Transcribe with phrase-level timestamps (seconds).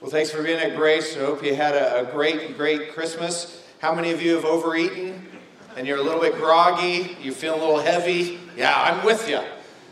[0.00, 1.16] Well, thanks for being at Grace.
[1.16, 3.64] I hope you had a, a great, great Christmas.
[3.80, 5.26] How many of you have overeaten
[5.76, 7.16] and you're a little bit groggy?
[7.20, 8.38] You feel a little heavy?
[8.56, 9.40] Yeah, I'm with you.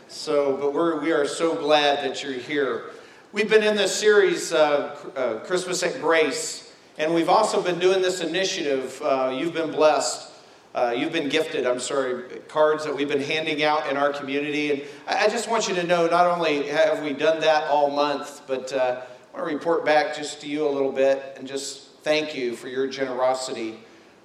[0.07, 2.91] So, but we're, we are so glad that you're here.
[3.33, 8.01] We've been in this series, uh, uh, Christmas at Grace, and we've also been doing
[8.01, 9.01] this initiative.
[9.01, 10.31] Uh, you've been blessed.
[10.73, 14.71] Uh, you've been gifted, I'm sorry, cards that we've been handing out in our community.
[14.71, 17.89] And I, I just want you to know not only have we done that all
[17.89, 19.01] month, but uh,
[19.37, 22.55] I want to report back just to you a little bit and just thank you
[22.55, 23.77] for your generosity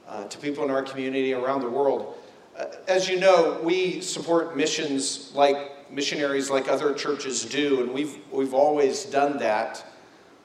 [0.09, 2.16] uh, to people in our community around the world.
[2.59, 8.16] Uh, as you know, we support missions like missionaries like other churches do, and we've,
[8.30, 9.85] we've always done that.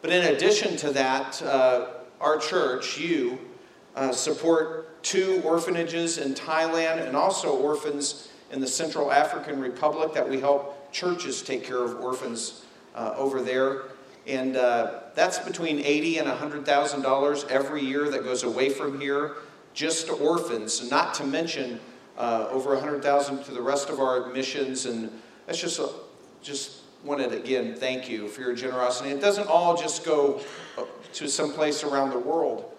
[0.01, 1.87] But in addition to that, uh,
[2.19, 3.39] our church, you,
[3.95, 10.27] uh, support two orphanages in Thailand and also orphans in the Central African Republic that
[10.27, 12.65] we help churches take care of orphans
[12.95, 13.83] uh, over there.
[14.27, 18.99] And uh, that's between eighty and hundred thousand dollars every year that goes away from
[18.99, 19.35] here,
[19.73, 20.91] just to orphans.
[20.91, 21.79] Not to mention
[22.17, 24.85] uh, over a hundred thousand to the rest of our missions.
[24.85, 25.09] And
[25.45, 25.89] that's just a,
[26.41, 29.11] just wanted again thank you for your generosity.
[29.11, 30.41] It doesn't all just go
[30.77, 32.73] uh, to some place around the world.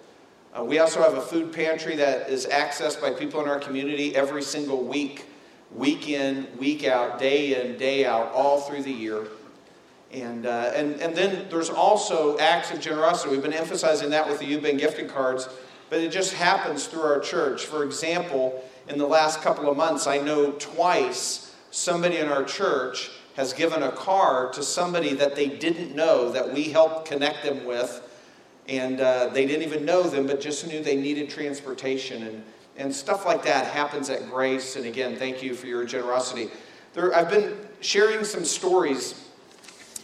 [0.56, 4.14] Uh, we also have a food pantry that is accessed by people in our community
[4.16, 5.26] every single week,
[5.74, 9.28] week in, week out, day in, day out, all through the year.
[10.12, 13.30] And, uh, and, and then there's also acts of generosity.
[13.30, 15.48] We've been emphasizing that with the You've Been Gifted cards,
[15.90, 17.66] but it just happens through our church.
[17.66, 23.10] For example, in the last couple of months, I know twice somebody in our church
[23.36, 27.64] has given a card to somebody that they didn't know that we helped connect them
[27.66, 28.02] with.
[28.66, 32.22] And uh, they didn't even know them, but just knew they needed transportation.
[32.22, 32.44] And,
[32.76, 34.76] and stuff like that happens at Grace.
[34.76, 36.50] And again, thank you for your generosity.
[36.94, 39.27] There, I've been sharing some stories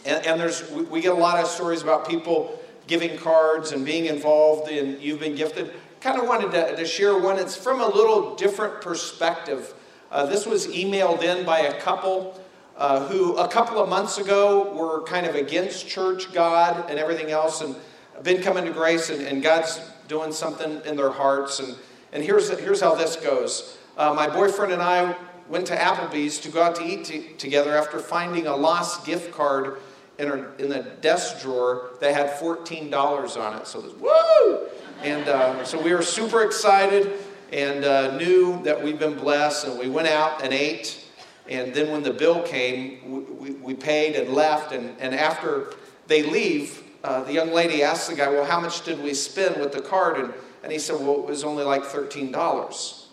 [0.05, 4.05] and, and there's, we, get a lot of stories about people giving cards and being
[4.05, 5.73] involved in You've Been Gifted.
[5.99, 7.39] Kind of wanted to, to share one.
[7.39, 9.73] It's from a little different perspective.
[10.11, 12.39] Uh, this was emailed in by a couple
[12.77, 17.31] uh, who, a couple of months ago, were kind of against church, God, and everything
[17.31, 17.75] else, and
[18.21, 21.59] been coming to grace, and, and God's doing something in their hearts.
[21.59, 21.75] And,
[22.13, 25.15] and here's, here's how this goes uh, My boyfriend and I
[25.49, 29.31] went to Applebee's to go out to eat t- together after finding a lost gift
[29.31, 29.77] card
[30.17, 33.67] in, our, in the desk drawer that had $14 on it.
[33.67, 34.67] So this, woo!
[35.03, 37.13] And uh, so we were super excited
[37.51, 39.67] and uh, knew that we've been blessed.
[39.67, 41.05] And we went out and ate.
[41.47, 44.71] And then when the bill came, we, we, we paid and left.
[44.71, 45.73] And, and after
[46.07, 49.57] they leave, uh, the young lady asked the guy, Well, how much did we spend
[49.57, 50.17] with the card?
[50.17, 50.33] And,
[50.63, 53.05] and he said, Well, it was only like $13.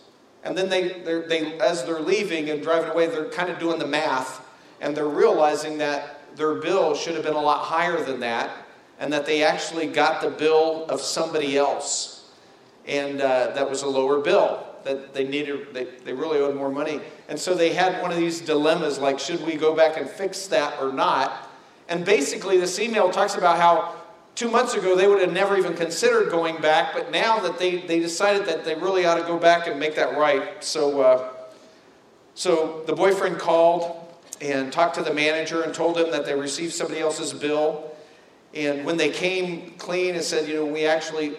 [0.44, 3.86] And then they, they, as they're leaving and driving away, they're kind of doing the
[3.86, 4.44] math.
[4.80, 8.50] And they're realizing that their bill should have been a lot higher than that,
[8.98, 12.30] and that they actually got the bill of somebody else.
[12.86, 16.70] And uh, that was a lower bill, that they needed, they, they really owed more
[16.70, 17.00] money.
[17.28, 20.46] And so they had one of these dilemmas like, should we go back and fix
[20.48, 21.48] that or not?
[21.88, 23.94] And basically, this email talks about how
[24.34, 27.78] two months ago they would have never even considered going back, but now that they,
[27.78, 30.62] they decided that they really ought to go back and make that right.
[30.64, 31.32] So, uh,
[32.34, 34.01] so the boyfriend called
[34.42, 37.94] and talked to the manager and told him that they received somebody else's bill.
[38.54, 41.34] And when they came clean and said, you know, we actually,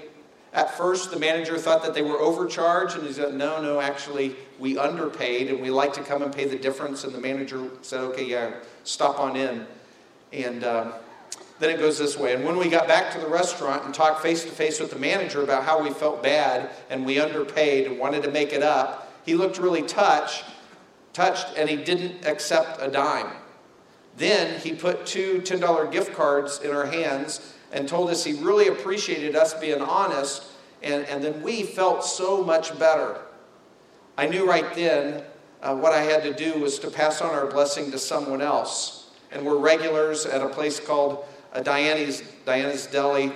[0.53, 4.35] at first the manager thought that they were overcharged, and he said, no, no, actually,
[4.57, 7.03] we underpaid, and we like to come and pay the difference.
[7.03, 8.53] And the manager said, okay, yeah,
[8.85, 9.67] stop on in.
[10.31, 10.93] And uh,
[11.59, 12.33] then it goes this way.
[12.33, 14.99] And when we got back to the restaurant and talked face to face with the
[14.99, 19.11] manager about how we felt bad and we underpaid and wanted to make it up,
[19.25, 20.45] he looked really touched
[21.13, 23.31] touched and he didn't accept a dime.
[24.17, 28.67] Then he put two $10 gift cards in our hands and told us he really
[28.67, 30.43] appreciated us being honest,
[30.83, 33.19] and, and then we felt so much better.
[34.15, 35.23] I knew right then
[35.63, 39.09] uh, what I had to do was to pass on our blessing to someone else.
[39.31, 43.31] And we're regulars at a place called uh, Diana's, Diana's Deli,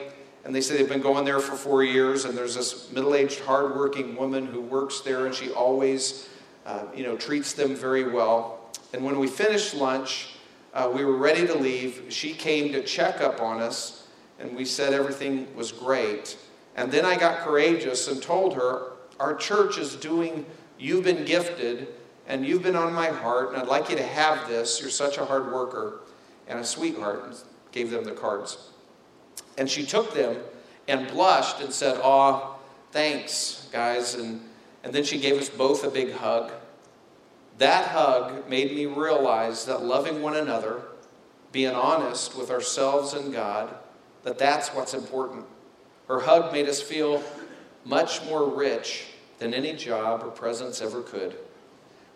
[0.45, 3.39] and they say they've been going there for four years, and there's this middle aged,
[3.39, 6.29] hardworking woman who works there, and she always
[6.67, 8.59] uh, you know, treats them very well.
[8.93, 10.35] And when we finished lunch,
[10.73, 12.03] uh, we were ready to leave.
[12.09, 14.07] She came to check up on us,
[14.39, 16.37] and we said everything was great.
[16.75, 20.45] And then I got courageous and told her, Our church is doing,
[20.77, 21.87] you've been gifted,
[22.27, 24.79] and you've been on my heart, and I'd like you to have this.
[24.79, 26.01] You're such a hard worker
[26.47, 27.23] and a sweetheart.
[27.23, 27.35] And
[27.77, 28.71] gave them the cards.
[29.57, 30.37] And she took them
[30.87, 32.55] and blushed and said, Aw,
[32.91, 34.15] thanks, guys.
[34.15, 34.41] And
[34.87, 36.49] and then she gave us both a big hug.
[37.57, 40.81] That hug made me realize that loving one another,
[41.51, 43.75] being honest with ourselves and God,
[44.23, 45.43] that that's what's important.
[46.07, 47.21] Her hug made us feel
[47.83, 49.07] much more rich
[49.39, 51.35] than any job or presence ever could.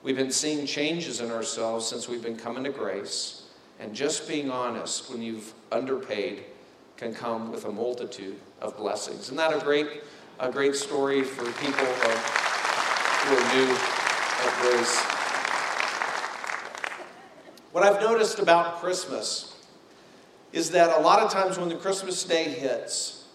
[0.01, 3.43] We've been seeing changes in ourselves since we've been coming to grace.
[3.81, 6.45] And just being honest when you've underpaid
[6.95, 9.23] can come with a multitude of blessings.
[9.23, 10.03] Isn't that a great,
[10.41, 12.17] a great story for people uh,
[13.21, 13.71] who are new
[14.41, 14.97] at grace?
[17.71, 19.55] What I've noticed about Christmas
[20.51, 23.25] is that a lot of times when the Christmas day hits,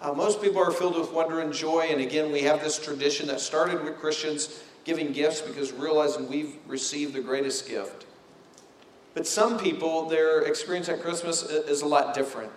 [0.00, 1.88] uh, most people are filled with wonder and joy.
[1.90, 6.54] And again, we have this tradition that started with Christians giving gifts because realizing we've
[6.68, 8.06] received the greatest gift.
[9.14, 12.52] But some people, their experience at Christmas is a lot different.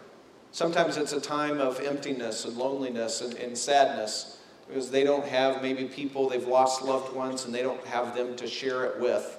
[0.56, 5.62] Sometimes it's a time of emptiness and loneliness and, and sadness because they don't have
[5.62, 9.38] maybe people, they've lost loved ones, and they don't have them to share it with.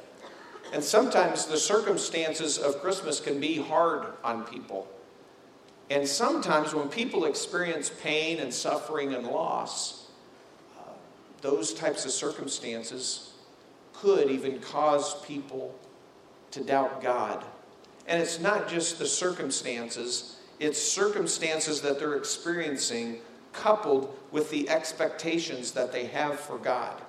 [0.74, 4.86] And sometimes the circumstances of Christmas can be hard on people.
[5.88, 10.08] And sometimes when people experience pain and suffering and loss,
[10.78, 10.82] uh,
[11.40, 13.32] those types of circumstances
[13.94, 15.74] could even cause people
[16.50, 17.42] to doubt God.
[18.06, 23.20] And it's not just the circumstances, it's circumstances that they're experiencing
[23.52, 27.00] coupled with the expectations that they have for God.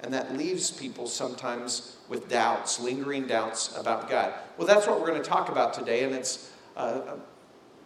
[0.00, 4.34] And that leaves people sometimes with doubts, lingering doubts about God.
[4.58, 7.00] Well, that's what we're going to talk about today, and it's uh,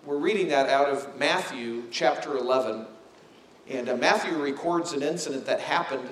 [0.05, 2.87] we're reading that out of Matthew chapter 11,
[3.69, 6.09] and uh, Matthew records an incident that happened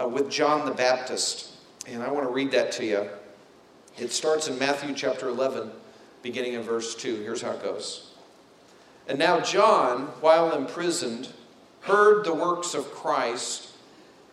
[0.00, 1.50] uh, with John the Baptist.
[1.86, 3.08] And I want to read that to you.
[3.98, 5.70] It starts in Matthew chapter 11,
[6.22, 7.16] beginning in verse 2.
[7.16, 8.13] Here's how it goes.
[9.06, 11.28] And now John, while imprisoned,
[11.80, 13.68] heard the works of Christ,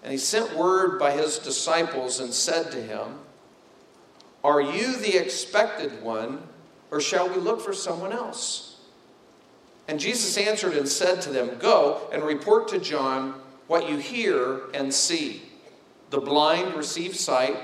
[0.03, 3.19] and he sent word by his disciples and said to him,
[4.43, 6.43] Are you the expected one,
[6.89, 8.77] or shall we look for someone else?
[9.87, 14.61] And Jesus answered and said to them, Go and report to John what you hear
[14.73, 15.41] and see.
[16.09, 17.57] The blind receive sight,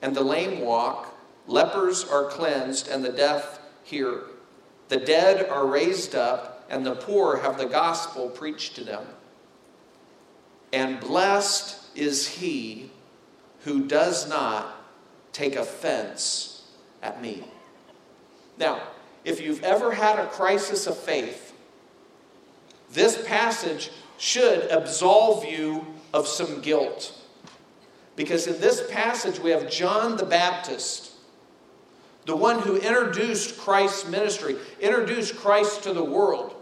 [0.00, 1.14] and the lame walk,
[1.46, 4.22] lepers are cleansed, and the deaf hear.
[4.88, 9.04] The dead are raised up, and the poor have the gospel preached to them.
[10.72, 12.90] And blessed is he
[13.60, 14.74] who does not
[15.32, 16.62] take offense
[17.02, 17.44] at me.
[18.58, 18.80] Now,
[19.24, 21.52] if you've ever had a crisis of faith,
[22.90, 27.14] this passage should absolve you of some guilt.
[28.16, 31.07] Because in this passage, we have John the Baptist,
[32.28, 36.54] the one who introduced Christ's ministry, introduced Christ to the world.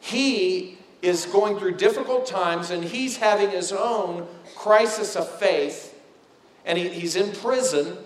[0.00, 5.98] He is going through difficult times and he's having his own crisis of faith,
[6.66, 7.96] and he, he's in prison.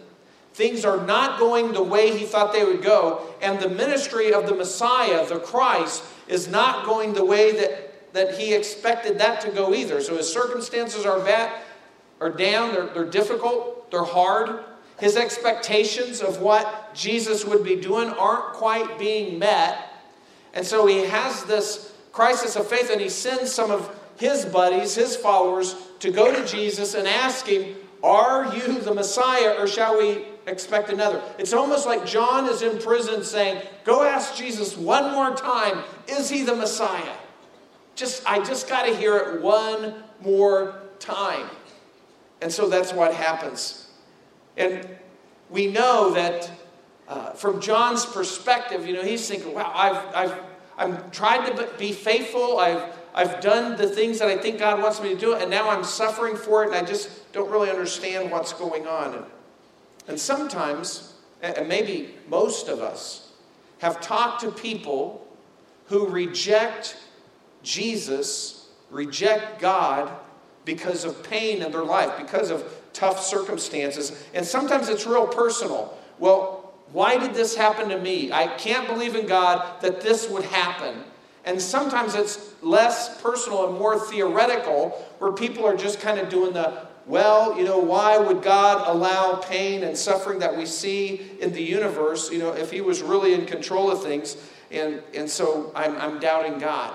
[0.54, 4.46] Things are not going the way he thought they would go, and the ministry of
[4.46, 9.50] the Messiah, the Christ, is not going the way that, that he expected that to
[9.50, 10.00] go either.
[10.00, 11.52] So his circumstances are bad,
[12.20, 14.64] are down, they're, they're difficult, they're hard.
[15.00, 19.88] His expectations of what Jesus would be doing aren't quite being met.
[20.54, 24.94] And so he has this crisis of faith, and he sends some of his buddies,
[24.94, 29.98] his followers, to go to Jesus and ask him, Are you the Messiah, or shall
[29.98, 31.22] we expect another.
[31.38, 36.28] It's almost like John is in prison saying, Go ask Jesus one more time, is
[36.28, 37.16] he the Messiah?
[37.94, 41.48] Just, I just got to hear it one more time.
[42.40, 43.79] And so that's what happens.
[44.56, 44.88] And
[45.48, 46.50] we know that
[47.08, 50.40] uh, from John's perspective, you know, he's thinking, wow, I've, I've,
[50.78, 52.58] I've tried to be faithful.
[52.58, 55.68] I've, I've done the things that I think God wants me to do, and now
[55.68, 59.14] I'm suffering for it, and I just don't really understand what's going on.
[59.14, 59.24] And
[60.10, 63.30] and sometimes, and maybe most of us,
[63.78, 65.24] have talked to people
[65.86, 66.96] who reject
[67.62, 70.12] Jesus, reject God
[70.64, 74.26] because of pain in their life, because of tough circumstances.
[74.34, 75.96] And sometimes it's real personal.
[76.18, 78.32] Well, why did this happen to me?
[78.32, 81.04] I can't believe in God that this would happen.
[81.44, 86.52] And sometimes it's less personal and more theoretical, where people are just kind of doing
[86.52, 91.52] the well, you know, why would God allow pain and suffering that we see in
[91.52, 94.36] the universe, you know, if He was really in control of things?
[94.70, 96.94] And, and so I'm, I'm doubting God.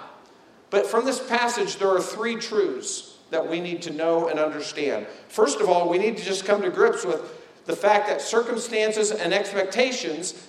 [0.69, 5.05] But from this passage, there are three truths that we need to know and understand.
[5.27, 7.21] First of all, we need to just come to grips with
[7.65, 10.47] the fact that circumstances and expectations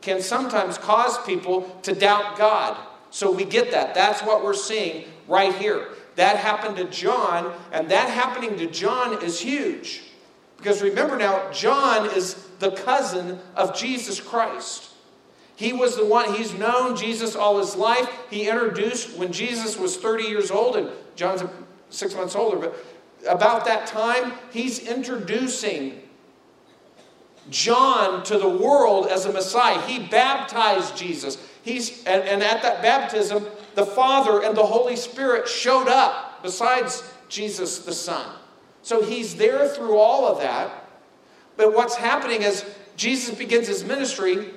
[0.00, 2.78] can sometimes cause people to doubt God.
[3.10, 3.94] So we get that.
[3.94, 5.88] That's what we're seeing right here.
[6.14, 10.04] That happened to John, and that happening to John is huge.
[10.56, 14.88] Because remember now, John is the cousin of Jesus Christ.
[15.56, 18.08] He was the one, he's known Jesus all his life.
[18.30, 21.42] He introduced when Jesus was 30 years old, and John's
[21.90, 22.76] six months older, but
[23.28, 26.02] about that time, he's introducing
[27.50, 29.80] John to the world as a Messiah.
[29.82, 31.38] He baptized Jesus.
[31.62, 37.02] He's, and, and at that baptism, the Father and the Holy Spirit showed up besides
[37.28, 38.36] Jesus the Son.
[38.82, 40.70] So he's there through all of that.
[41.56, 42.64] But what's happening is
[42.96, 44.50] Jesus begins his ministry,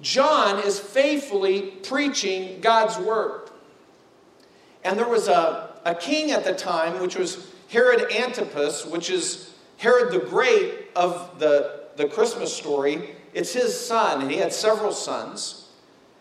[0.00, 3.50] John is faithfully preaching God's word.
[4.84, 9.54] And there was a, a king at the time, which was Herod Antipas, which is
[9.78, 13.16] Herod the Great of the, the Christmas story.
[13.34, 15.68] It's his son, and he had several sons.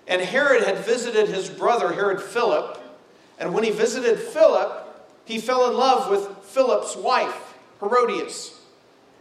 [0.08, 2.77] And Herod had visited his brother, Herod Philip.
[3.39, 4.88] And when he visited Philip,
[5.25, 8.60] he fell in love with Philip's wife, Herodias.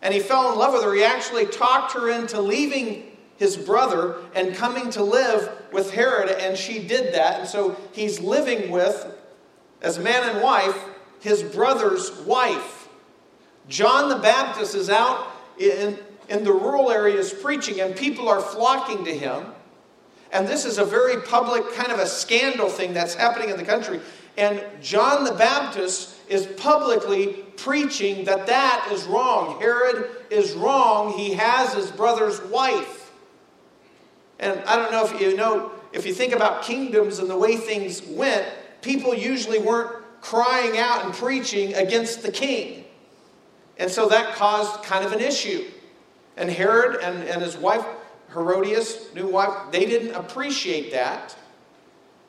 [0.03, 0.95] And he fell in love with her.
[0.95, 6.57] He actually talked her into leaving his brother and coming to live with Herod, and
[6.57, 7.41] she did that.
[7.41, 9.07] And so he's living with,
[9.83, 10.77] as man and wife,
[11.21, 12.89] his brother's wife.
[13.69, 15.27] John the Baptist is out
[15.59, 19.47] in, in the rural areas preaching, and people are flocking to him.
[20.33, 23.65] And this is a very public, kind of a scandal thing that's happening in the
[23.65, 24.01] country.
[24.37, 29.61] And John the Baptist is publicly preaching that that is wrong.
[29.61, 31.13] Herod is wrong.
[31.13, 33.11] He has his brother's wife.
[34.39, 37.57] And I don't know if you know, if you think about kingdoms and the way
[37.57, 38.47] things went,
[38.83, 42.85] people usually weren't crying out and preaching against the king.
[43.79, 45.65] And so that caused kind of an issue.
[46.37, 47.85] And Herod and, and his wife,
[48.33, 51.37] Herodias, new wife, they didn't appreciate that.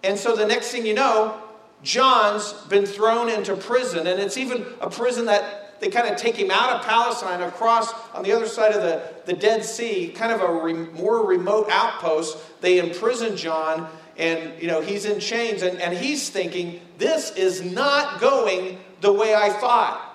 [0.04, 1.42] And so the next thing you know,
[1.84, 4.08] John's been thrown into prison.
[4.08, 7.92] And it's even a prison that they kind of take him out of Palestine across
[8.14, 11.68] on the other side of the, the Dead Sea, kind of a re, more remote
[11.70, 12.38] outpost.
[12.62, 13.90] They imprison John,
[14.22, 19.12] and you know he's in chains, and, and he's thinking, this is not going the
[19.12, 20.08] way I thought.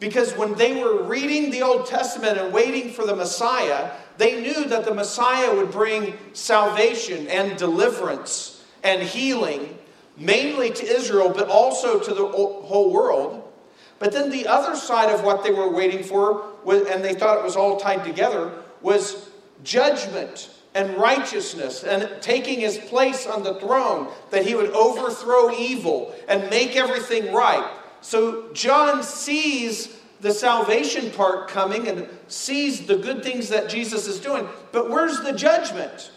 [0.00, 4.64] Because when they were reading the Old Testament and waiting for the Messiah, they knew
[4.66, 9.78] that the Messiah would bring salvation and deliverance and healing,
[10.16, 13.52] mainly to Israel, but also to the whole world.
[14.00, 17.44] But then the other side of what they were waiting for, and they thought it
[17.44, 18.52] was all tied together,
[18.82, 19.30] was
[19.62, 26.14] judgment and righteousness and taking his place on the throne, that he would overthrow evil
[26.28, 27.68] and make everything right.
[28.00, 34.18] So John sees the salvation part coming and sees the good things that Jesus is
[34.18, 34.48] doing.
[34.72, 36.10] But where's the judgment?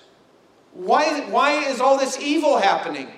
[0.73, 3.09] Why, why is all this evil happening?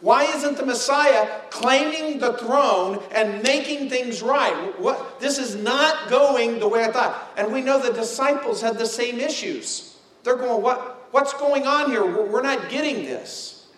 [0.00, 4.78] Why isn't the Messiah claiming the throne and making things right?
[4.78, 7.32] What, this is not going the way I thought.
[7.36, 9.85] And we know the disciples had the same issues.
[10.26, 12.04] They're going, what, what's going on here?
[12.04, 13.68] We're not getting this.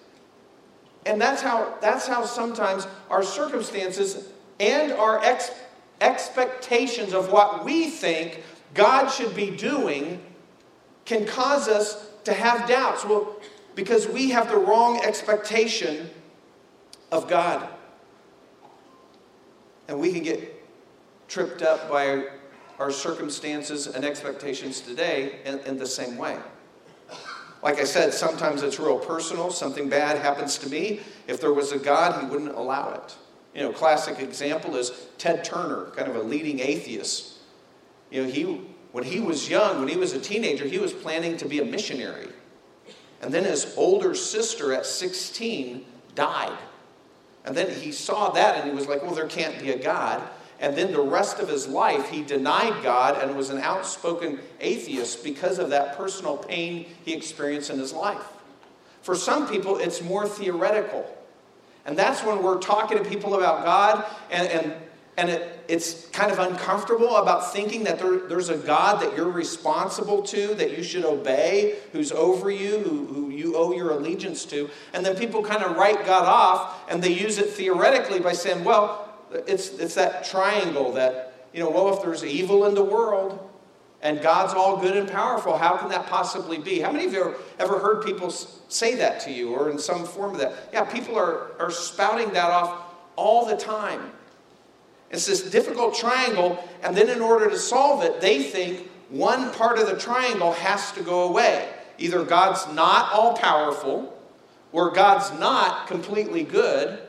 [1.05, 5.50] And that's how, that's how sometimes our circumstances and our ex,
[6.00, 10.23] expectations of what we think God should be doing
[11.05, 13.05] can cause us to have doubts.
[13.05, 13.37] Well,
[13.75, 16.09] because we have the wrong expectation
[17.12, 17.69] of God.
[19.87, 20.67] And we can get
[21.28, 22.25] tripped up by
[22.78, 26.38] our circumstances and expectations today in, in, the same way.
[27.62, 29.50] Like I said, sometimes it's real personal.
[29.50, 31.00] Something bad happens to me.
[31.26, 33.16] If there was a God, He wouldn't allow it.
[33.54, 37.38] You know, classic example is Ted Turner, kind of a leading atheist.
[38.11, 38.61] You know, he
[38.92, 41.64] when he was young, when he was a teenager, he was planning to be a
[41.64, 42.28] missionary.
[43.20, 46.56] And then his older sister at 16 died.
[47.44, 50.23] And then he saw that and he was like, well, there can't be a God.
[50.61, 55.23] And then the rest of his life, he denied God and was an outspoken atheist
[55.23, 58.25] because of that personal pain he experienced in his life.
[59.03, 61.07] For some people, it's more theoretical.
[61.87, 64.75] And that's when we're talking to people about God and, and
[65.19, 69.29] and it, it's kind of uncomfortable about thinking that there, there's a God that you're
[69.29, 74.45] responsible to, that you should obey, who's over you, who, who you owe your allegiance
[74.45, 74.71] to.
[74.93, 78.62] And then people kind of write God off and they use it theoretically by saying,
[78.62, 83.38] well, it's, it's that triangle that, you know, well, if there's evil in the world
[84.02, 86.80] and God's all good and powerful, how can that possibly be?
[86.80, 90.04] How many of you have ever heard people say that to you or in some
[90.04, 90.54] form of that?
[90.73, 94.12] Yeah, people are, are spouting that off all the time.
[95.11, 99.78] It's this difficult triangle, and then in order to solve it, they think one part
[99.78, 101.68] of the triangle has to go away.
[101.97, 104.14] Either God's not all powerful,
[104.70, 107.00] or God's not completely good,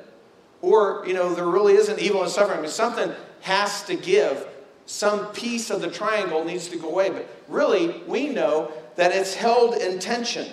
[0.61, 2.59] or, you know, there really isn't evil and suffering.
[2.59, 3.11] I mean, something
[3.41, 4.45] has to give.
[4.85, 7.11] some piece of the triangle needs to go away.
[7.11, 10.47] But really, we know that it's held in tension.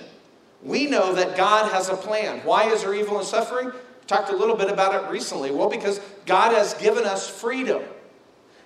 [0.62, 2.40] We know that God has a plan.
[2.44, 3.68] Why is there evil and suffering?
[3.68, 5.50] We talked a little bit about it recently.
[5.50, 7.82] Well, because God has given us freedom.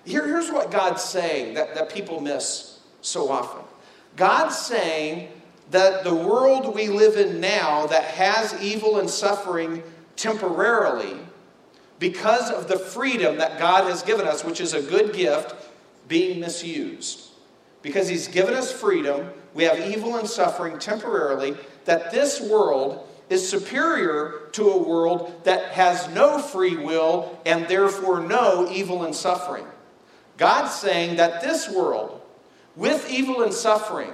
[0.03, 3.63] Here, here's what God's saying that, that people miss so often
[4.15, 5.29] God's saying
[5.71, 9.83] that the world we live in now that has evil and suffering
[10.17, 11.17] temporarily,
[12.01, 15.53] because of the freedom that God has given us, which is a good gift,
[16.07, 17.29] being misused.
[17.83, 21.55] Because He's given us freedom, we have evil and suffering temporarily,
[21.85, 28.19] that this world is superior to a world that has no free will and therefore
[28.19, 29.65] no evil and suffering.
[30.37, 32.19] God's saying that this world,
[32.75, 34.11] with evil and suffering,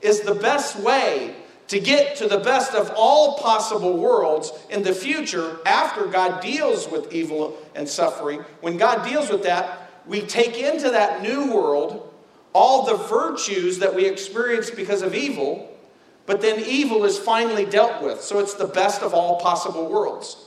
[0.00, 1.36] is the best way
[1.68, 6.88] to get to the best of all possible worlds in the future after God deals
[6.88, 8.40] with evil and suffering.
[8.60, 12.12] When God deals with that, we take into that new world
[12.54, 15.76] all the virtues that we experience because of evil,
[16.24, 18.22] but then evil is finally dealt with.
[18.22, 20.46] So it's the best of all possible worlds.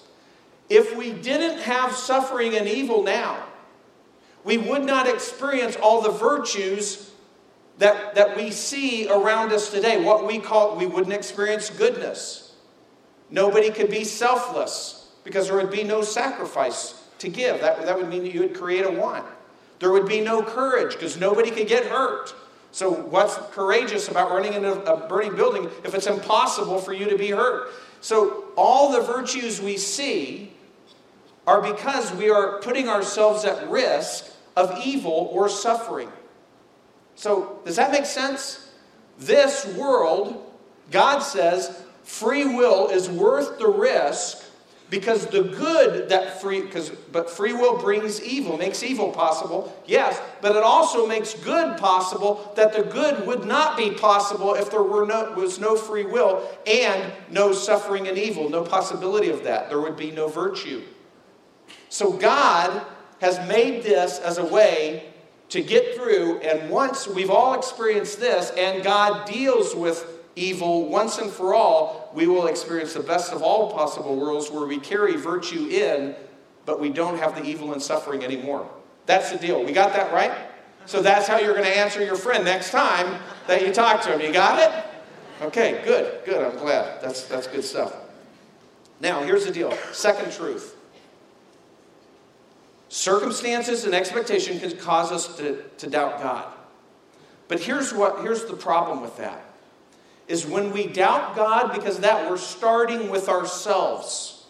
[0.70, 3.44] If we didn't have suffering and evil now,
[4.44, 7.11] we would not experience all the virtues
[7.82, 10.04] that, that we see around us today.
[10.04, 12.54] What we call, we wouldn't experience goodness.
[13.32, 17.60] Nobody could be selfless because there would be no sacrifice to give.
[17.60, 19.26] That, that would mean that you would create a want.
[19.80, 22.36] There would be no courage because nobody could get hurt.
[22.72, 27.18] So, what's courageous about running into a burning building if it's impossible for you to
[27.18, 27.72] be hurt?
[28.00, 30.54] So, all the virtues we see
[31.48, 36.10] are because we are putting ourselves at risk of evil or suffering.
[37.16, 38.72] So, does that make sense?
[39.20, 40.44] This world,
[40.90, 44.44] God says, free will is worth the risk
[44.92, 50.22] because the good that free because but free will brings evil makes evil possible yes
[50.42, 54.84] but it also makes good possible that the good would not be possible if there
[54.84, 59.70] were no was no free will and no suffering and evil no possibility of that
[59.70, 60.82] there would be no virtue
[61.88, 62.86] so god
[63.22, 65.11] has made this as a way
[65.52, 66.40] to get through.
[66.40, 72.10] And once we've all experienced this, and God deals with evil once and for all,
[72.14, 76.16] we will experience the best of all possible worlds where we carry virtue in,
[76.66, 78.70] but we don't have the evil and suffering anymore.
[79.06, 79.64] That's the deal.
[79.64, 80.32] We got that right?
[80.86, 84.14] So that's how you're going to answer your friend next time that you talk to
[84.14, 84.22] him.
[84.22, 84.86] You got it?
[85.46, 86.44] Okay, good, good.
[86.44, 87.02] I'm glad.
[87.02, 87.96] That's, that's good stuff.
[89.02, 90.78] Now, here's the deal second truth.
[92.92, 96.46] Circumstances and expectation can cause us to, to doubt God.
[97.48, 99.46] But here's what here's the problem with that.
[100.28, 104.46] Is when we doubt God because that we're starting with ourselves.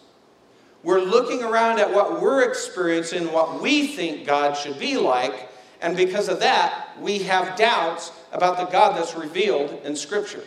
[0.82, 5.48] We're looking around at what we're experiencing, what we think God should be like,
[5.80, 10.42] and because of that, we have doubts about the God that's revealed in Scripture.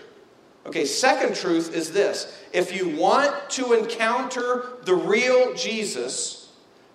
[0.66, 6.45] Okay, second truth is this if you want to encounter the real Jesus,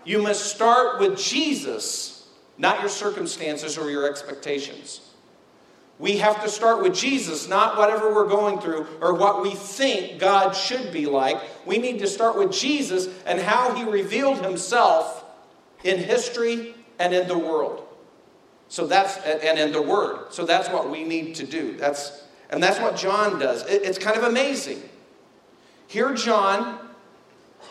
[0.04, 5.00] you must start with Jesus, not your circumstances or your expectations.
[5.98, 10.18] We have to start with Jesus, not whatever we're going through or what we think
[10.18, 11.38] God should be like.
[11.66, 15.24] We need to start with Jesus and how he revealed himself
[15.84, 17.86] in history and in the world.
[18.68, 20.32] So that's and in the word.
[20.32, 21.76] So that's what we need to do.
[21.76, 23.64] That's and that's what John does.
[23.66, 24.82] It's kind of amazing.
[25.86, 26.78] Here John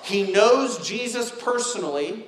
[0.03, 2.27] he knows Jesus personally.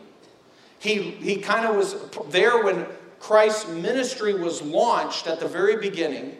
[0.79, 1.95] He, he kind of was
[2.29, 2.85] there when
[3.19, 6.37] Christ's ministry was launched at the very beginning.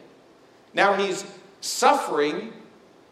[0.74, 1.26] Now he's
[1.62, 2.54] suffering.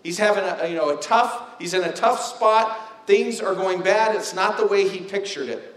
[0.03, 3.05] He's having a, you know, a tough, he's in a tough spot.
[3.05, 4.15] Things are going bad.
[4.15, 5.75] It's not the way he pictured it.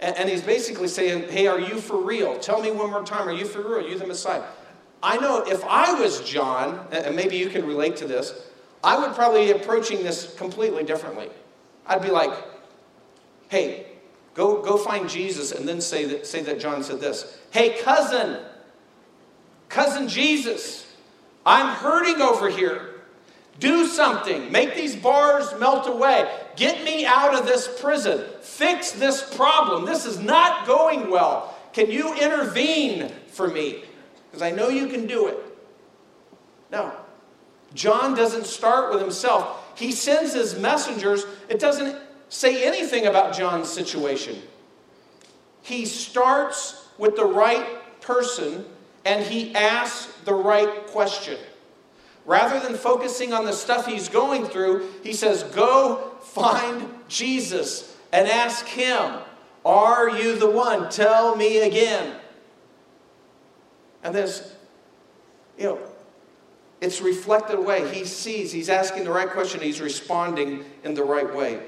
[0.00, 2.38] And, and he's basically saying, Hey, are you for real?
[2.38, 3.86] Tell me one more time, are you for real?
[3.86, 4.42] Are you the Messiah?
[5.02, 8.46] I know if I was John, and maybe you can relate to this,
[8.84, 11.30] I would probably be approaching this completely differently.
[11.86, 12.32] I'd be like,
[13.48, 13.86] hey,
[14.34, 17.38] go, go find Jesus and then say that, say that John said this.
[17.50, 18.44] Hey, cousin,
[19.70, 20.86] cousin Jesus,
[21.46, 22.90] I'm hurting over here.
[23.58, 24.50] Do something.
[24.52, 26.28] Make these bars melt away.
[26.56, 28.24] Get me out of this prison.
[28.42, 29.86] Fix this problem.
[29.86, 31.56] This is not going well.
[31.72, 33.84] Can you intervene for me?
[34.26, 35.38] Because I know you can do it.
[36.70, 36.92] No.
[37.74, 39.78] John doesn't start with himself.
[39.78, 41.26] He sends his messengers.
[41.48, 44.40] It doesn't say anything about John's situation.
[45.62, 48.64] He starts with the right person
[49.04, 51.38] and he asks the right question.
[52.26, 58.28] Rather than focusing on the stuff he's going through, he says, Go find Jesus and
[58.28, 59.18] ask him,
[59.64, 60.88] Are you the one?
[60.88, 62.16] Tell me again.
[64.02, 64.54] And this,
[65.58, 65.78] you know,
[66.84, 67.92] it's reflected away.
[67.92, 71.60] He sees, he's asking the right question, he's responding in the right way.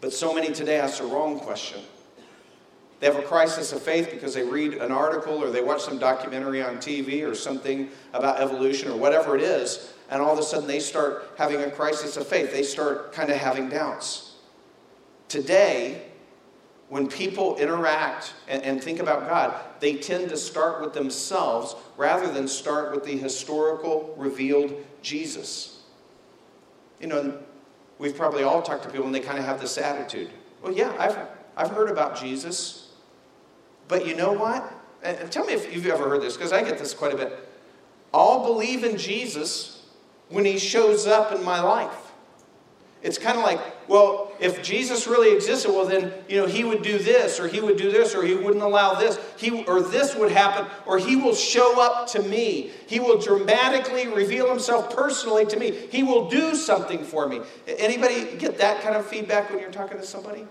[0.00, 1.82] But so many today ask the wrong question.
[3.00, 5.98] They have a crisis of faith because they read an article or they watch some
[5.98, 10.42] documentary on TV or something about evolution or whatever it is, and all of a
[10.42, 12.50] sudden they start having a crisis of faith.
[12.50, 14.36] They start kind of having doubts.
[15.28, 16.07] Today,
[16.88, 22.32] when people interact and, and, think about God, they tend to start with themselves rather
[22.32, 25.82] than start with the historical, revealed Jesus.
[26.98, 27.38] You know,
[27.98, 30.30] we've probably all talked to people and they kind of have this attitude.
[30.62, 31.18] Well, yeah, I've,
[31.56, 32.88] I've heard about Jesus,
[33.86, 34.72] but you know what?
[35.02, 37.48] And tell me if you've ever heard this, because I get this quite a bit.
[38.12, 39.86] I'll believe in Jesus
[40.28, 42.07] when he shows up in my life.
[43.00, 46.82] It's kind of like, well, if Jesus really existed, well then, you know, he would
[46.82, 50.16] do this, or he would do this, or he wouldn't allow this, he, or this
[50.16, 52.70] would happen, or he will show up to me.
[52.88, 55.70] He will dramatically reveal himself personally to me.
[55.70, 57.40] He will do something for me.
[57.68, 60.44] Anybody get that kind of feedback when you're talking to somebody?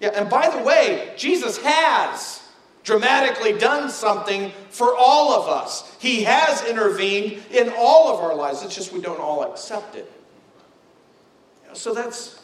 [0.00, 2.42] Yeah, and by the way, Jesus has
[2.84, 5.96] dramatically done something for all of us.
[6.00, 8.62] He has intervened in all of our lives.
[8.62, 10.10] It's just we don't all accept it.
[11.74, 12.42] So that's,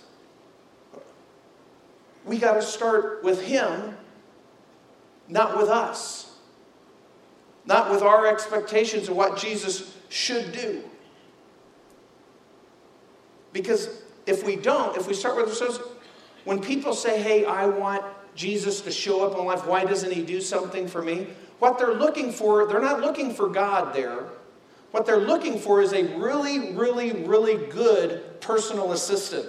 [2.25, 3.97] we got to start with Him,
[5.29, 6.37] not with us,
[7.67, 10.83] not with our expectations of what Jesus should do.
[13.53, 15.81] Because if we don't, if we start with ourselves,
[16.45, 20.23] when people say, hey, I want Jesus to show up in life, why doesn't He
[20.23, 21.27] do something for me?
[21.59, 24.29] What they're looking for, they're not looking for God there.
[24.90, 29.46] What they're looking for is a really, really, really good personal assistant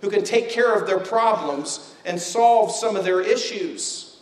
[0.00, 4.18] who can take care of their problems and solve some of their issues.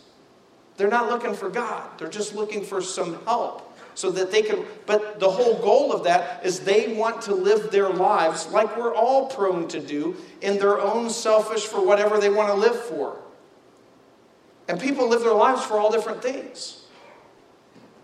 [0.77, 3.65] They're not looking for God, they're just looking for some help
[3.95, 4.65] so that they can.
[4.85, 8.95] But the whole goal of that is they want to live their lives like we're
[8.95, 13.17] all prone to do in their own selfish for whatever they want to live for.
[14.69, 16.85] And people live their lives for all different things.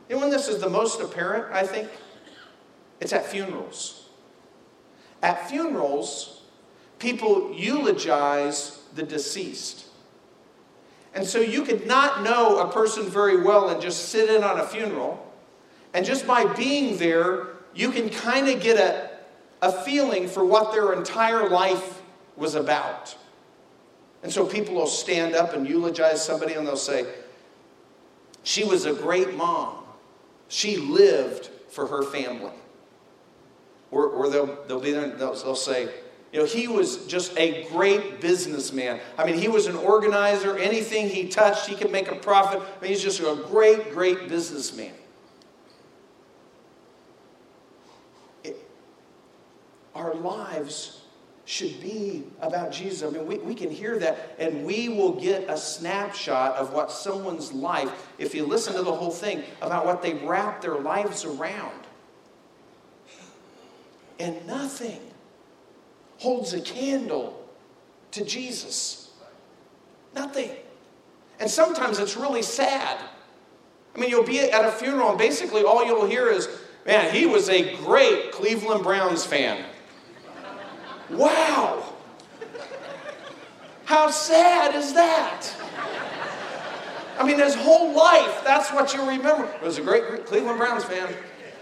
[0.10, 1.90] You know when this is the most apparent, I think?
[3.00, 4.10] It's at funerals.
[5.22, 6.44] At funerals,
[7.00, 9.86] people eulogize the deceased.
[11.14, 14.60] And so you could not know a person very well and just sit in on
[14.60, 15.34] a funeral.
[15.94, 19.10] And just by being there, you can kind of get a,
[19.62, 22.02] a feeling for what their entire life
[22.36, 23.16] was about.
[24.24, 27.06] And so people will stand up and eulogize somebody and they'll say,
[28.44, 29.84] She was a great mom.
[30.48, 32.52] She lived for her family.
[33.96, 35.90] Or, or they'll, they'll be there they'll, they'll say,
[36.34, 39.00] you know, he was just a great businessman.
[39.18, 40.58] I mean, he was an organizer.
[40.58, 42.60] Anything he touched, he could make a profit.
[42.60, 44.92] I mean, he's just a great, great businessman.
[48.44, 48.58] It,
[49.96, 51.04] our lives
[51.46, 53.08] should be about Jesus.
[53.08, 56.92] I mean, we, we can hear that and we will get a snapshot of what
[56.92, 61.24] someone's life, if you listen to the whole thing, about what they wrap their lives
[61.24, 61.85] around
[64.20, 65.00] and nothing
[66.18, 67.48] holds a candle
[68.12, 69.12] to Jesus.
[70.14, 70.52] Nothing.
[71.40, 73.00] And sometimes it's really sad.
[73.94, 76.48] I mean, you'll be at a funeral, and basically all you'll hear is,
[76.86, 79.66] man, he was a great Cleveland Browns fan.
[81.10, 81.94] Wow!
[83.86, 85.48] How sad is that?
[87.18, 89.50] I mean, his whole life, that's what you remember.
[89.60, 91.14] He was a great Cleveland Browns fan.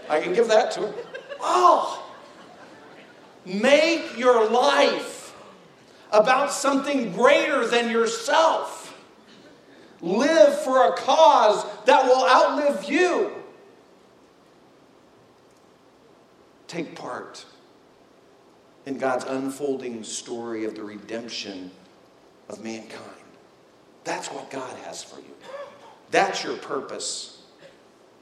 [0.08, 0.94] I can give that to him.
[1.40, 2.03] Oh!
[3.44, 5.34] Make your life
[6.10, 8.96] about something greater than yourself.
[10.00, 13.32] Live for a cause that will outlive you.
[16.66, 17.44] Take part
[18.86, 21.70] in God's unfolding story of the redemption
[22.48, 23.02] of mankind.
[24.04, 25.34] That's what God has for you.
[26.10, 27.42] That's your purpose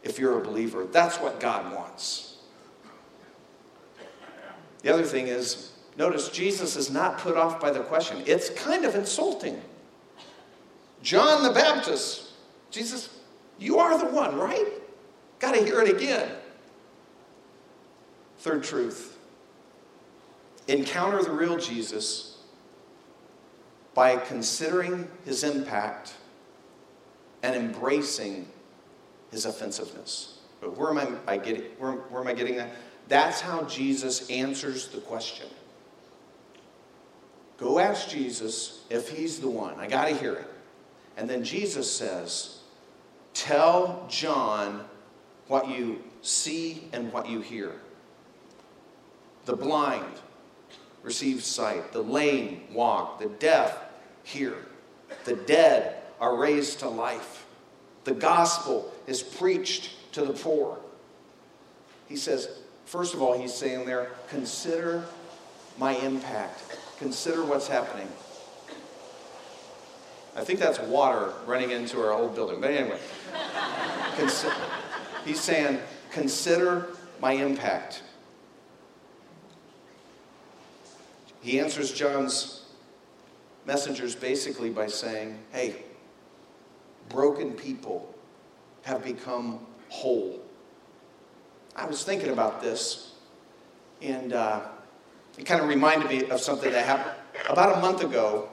[0.03, 0.87] if you're a believer.
[0.87, 2.32] That's what God wants.
[4.83, 8.23] The other thing is, notice Jesus is not put off by the question.
[8.27, 9.61] It's kind of insulting.
[11.03, 12.31] John the Baptist,
[12.71, 13.21] Jesus,
[13.59, 14.67] you are the one, right?
[15.39, 16.31] Got to hear it again.
[18.39, 19.19] Third truth
[20.69, 22.39] encounter the real Jesus
[23.95, 26.15] by considering his impact
[27.43, 28.49] and embracing
[29.31, 30.39] his offensiveness.
[30.61, 32.71] But where am I, I getting, where, where am I getting that?
[33.13, 35.47] That's how Jesus answers the question.
[37.59, 39.79] Go ask Jesus if he's the one.
[39.79, 40.47] I got to hear it.
[41.19, 42.61] And then Jesus says,
[43.35, 44.87] Tell John
[45.47, 47.73] what you see and what you hear.
[49.45, 50.17] The blind
[51.03, 53.79] receive sight, the lame walk, the deaf
[54.23, 54.55] hear,
[55.27, 57.45] the dead are raised to life,
[58.05, 60.79] the gospel is preached to the poor.
[62.09, 62.62] He says,
[62.93, 65.03] first of all, he's saying there, consider
[65.79, 68.07] my impact, consider what's happening.
[70.37, 72.61] I think that's water running into our old building.
[72.61, 72.99] But anyway,
[75.25, 75.79] he's saying,
[76.11, 78.03] consider my impact.
[81.41, 82.67] He answers John's
[83.65, 85.77] messengers basically by saying, hey,
[87.09, 88.15] broken people
[88.83, 90.42] have become whole.
[91.75, 93.13] I was thinking about this,
[94.01, 94.63] and uh,
[95.39, 97.17] it kind of reminded me of something that happened
[97.49, 98.49] about a month ago.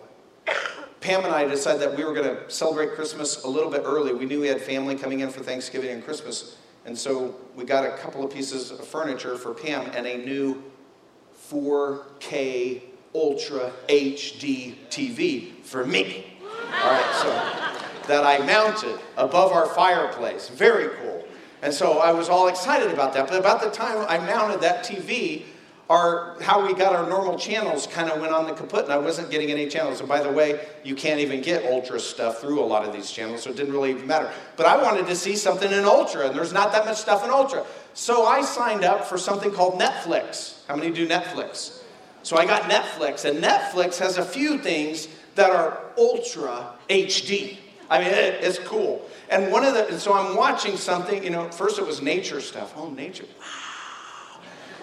[1.01, 4.13] Pam and I decided that we were going to celebrate Christmas a little bit early.
[4.13, 6.57] We knew we had family coming in for Thanksgiving and Christmas.
[6.85, 10.63] And so we got a couple of pieces of furniture for Pam and a new
[11.49, 12.83] 4K
[13.15, 16.37] Ultra HD TV for me.
[16.81, 20.49] All right, so that I mounted above our fireplace.
[20.49, 21.08] Very cool.
[21.61, 23.27] And so I was all excited about that.
[23.27, 25.43] But about the time I mounted that TV,
[25.89, 28.97] our how we got our normal channels kind of went on the kaput and I
[28.97, 29.99] wasn't getting any channels.
[29.99, 33.11] And by the way, you can't even get ultra stuff through a lot of these
[33.11, 34.31] channels, so it didn't really matter.
[34.55, 37.31] But I wanted to see something in ultra, and there's not that much stuff in
[37.31, 37.65] ultra.
[37.95, 40.65] So I signed up for something called Netflix.
[40.67, 41.81] How many do Netflix?
[42.21, 47.57] So I got Netflix, and Netflix has a few things that are ultra HD.
[47.89, 49.07] I mean, it, it's cool.
[49.29, 52.41] And one of the, and so I'm watching something, you know, first it was nature
[52.41, 52.73] stuff.
[52.75, 53.25] Oh, nature.
[53.39, 53.45] Wow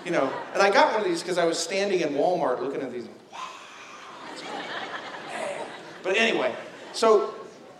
[0.06, 2.80] you know, and I got one of these because I was standing in Walmart looking
[2.80, 3.08] at these.
[3.32, 3.40] Wow,
[6.04, 6.54] but anyway,
[6.92, 7.34] so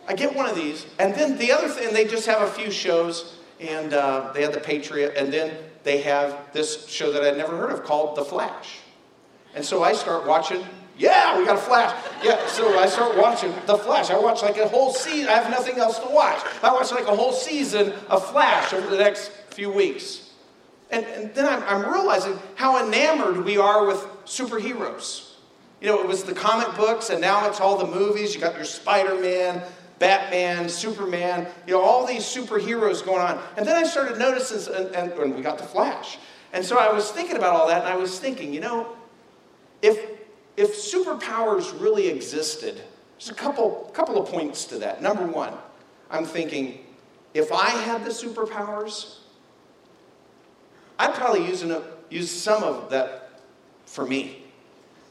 [0.09, 2.73] I get one of these, and then the other thing, they just have a few
[2.73, 7.37] shows, and uh, they had The Patriot, and then they have this show that I'd
[7.37, 8.79] never heard of called The Flash.
[9.55, 10.67] And so I start watching,
[10.99, 11.95] yeah, we got a Flash.
[12.25, 14.11] Yeah, so I start watching The Flash.
[14.11, 16.43] I watch like a whole season, I have nothing else to watch.
[16.63, 20.31] I watch like a whole season of Flash over the next few weeks.
[20.91, 25.33] And, and then I'm, I'm realizing how enamored we are with superheroes.
[25.81, 28.35] You know, it was the comic books, and now it's all the movies.
[28.35, 29.63] You got your Spider Man,
[29.99, 33.43] Batman, Superman, you know, all these superheroes going on.
[33.57, 36.19] And then I started noticing, and, and, and, we got the Flash.
[36.53, 38.97] And so I was thinking about all that, and I was thinking, you know,
[39.83, 39.99] if,
[40.57, 42.81] if superpowers really existed,
[43.19, 45.03] there's a couple, couple of points to that.
[45.03, 45.53] Number one,
[46.11, 46.85] I'm thinking,
[47.35, 49.19] if I had the superpowers,
[50.99, 51.65] I'd probably use,
[52.11, 53.41] use some of that
[53.85, 54.43] for me.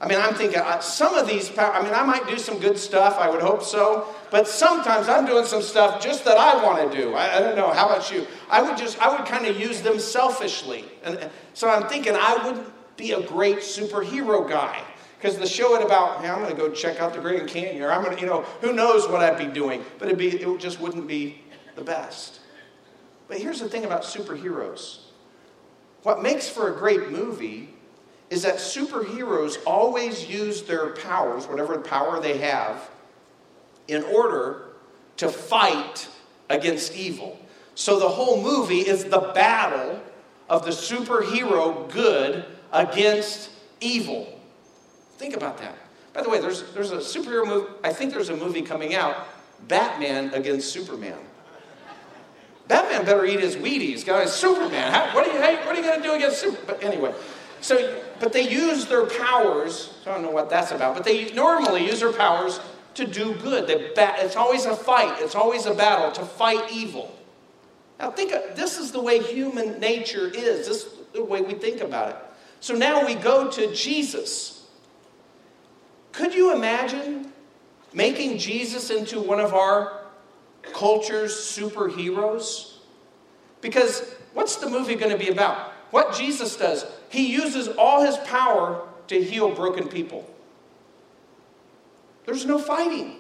[0.01, 2.59] I mean, I'm thinking uh, some of these, powers, I mean, I might do some
[2.59, 6.61] good stuff, I would hope so, but sometimes I'm doing some stuff just that I
[6.61, 7.13] want to do.
[7.13, 8.27] I, I don't know, how about you?
[8.49, 10.83] I would just, I would kind of use them selfishly.
[11.03, 12.65] And, and so I'm thinking I would
[12.97, 14.83] be a great superhero guy.
[15.25, 17.81] Because the show it about, hey, I'm going to go check out the Grand Canyon,
[17.81, 20.27] or I'm going to, you know, who knows what I'd be doing, but it'd be,
[20.27, 21.41] it just wouldn't be
[21.73, 22.41] the best.
[23.27, 24.99] But here's the thing about superheroes
[26.03, 27.73] what makes for a great movie
[28.29, 32.87] is that superheroes always use their powers, whatever power they have,
[33.87, 34.67] in order
[35.17, 36.07] to fight
[36.51, 37.39] against evil.
[37.73, 39.99] So the whole movie is the battle
[40.49, 43.49] of the superhero good against
[43.81, 44.34] evil.
[45.17, 45.75] Think about that.
[46.13, 49.27] By the way, there's, there's a superhero movie, I think there's a movie coming out,
[49.67, 51.17] Batman against Superman.
[52.67, 54.05] Batman better eat his Wheaties.
[54.05, 54.91] Guys, Superman.
[54.91, 56.63] How, what are you, what are you going to do against Superman?
[56.65, 57.13] But anyway,
[57.61, 59.93] so, but they use their powers.
[60.05, 62.59] I don't know what that's about, but they normally use their powers
[62.95, 63.67] to do good.
[63.67, 65.21] They bat, it's always a fight.
[65.21, 67.13] It's always a battle to fight evil.
[67.99, 70.67] Now think, of, this is the way human nature is.
[70.67, 72.15] This is the way we think about it.
[72.61, 74.54] So now we go to Jesus.
[76.15, 77.33] Could you imagine
[77.93, 80.05] making Jesus into one of our
[80.73, 82.77] culture's superheroes?
[83.59, 85.73] Because what's the movie going to be about?
[85.91, 90.25] What Jesus does, he uses all his power to heal broken people.
[92.25, 93.17] There's no fighting,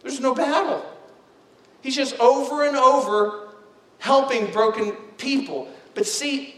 [0.00, 0.84] there's no battle.
[1.82, 3.48] He's just over and over
[3.98, 5.68] helping broken people.
[5.92, 6.53] But see,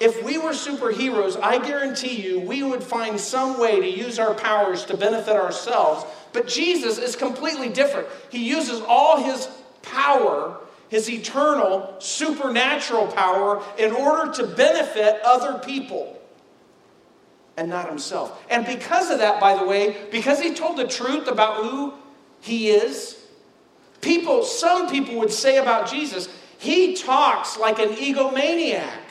[0.00, 4.34] if we were superheroes, I guarantee you we would find some way to use our
[4.34, 8.08] powers to benefit ourselves but Jesus is completely different.
[8.30, 9.48] He uses all his
[9.82, 10.58] power,
[10.88, 16.20] his eternal, supernatural power, in order to benefit other people
[17.56, 18.44] and not himself.
[18.48, 21.94] And because of that, by the way, because he told the truth about who
[22.40, 23.16] he is,
[24.00, 29.09] People, some people would say about Jesus, he talks like an egomaniac.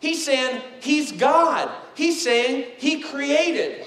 [0.00, 1.70] He's saying he's God.
[1.94, 3.86] He's saying he created.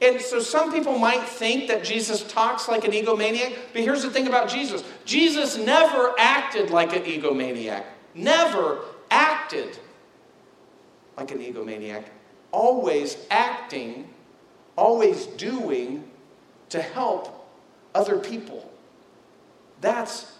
[0.00, 4.10] And so some people might think that Jesus talks like an egomaniac, but here's the
[4.10, 9.78] thing about Jesus Jesus never acted like an egomaniac, never acted
[11.16, 12.04] like an egomaniac,
[12.52, 14.08] always acting,
[14.76, 16.08] always doing
[16.68, 17.46] to help
[17.94, 18.70] other people.
[19.80, 20.32] That's